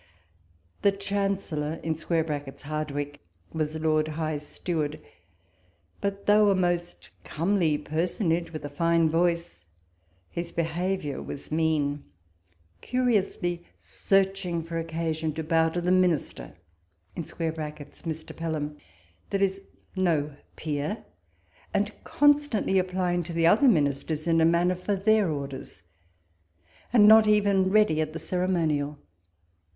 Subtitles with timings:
[0.81, 3.19] The Chancellor [Hardwicke]
[3.53, 4.99] was Lord High Steward;
[6.01, 9.63] but though a most comely personage with a fine voice,
[10.31, 12.03] his behaviour was mean,
[12.81, 16.55] curiously searching for occasion to bow to the minister
[17.15, 18.35] [Mr.
[18.35, 18.77] Pelham]
[19.29, 19.61] that is
[19.95, 21.05] no peer,
[21.75, 25.83] and con sequently applying to the other ministers, in a manner, for their orders;
[26.91, 28.97] and not even ready at the ceremonial.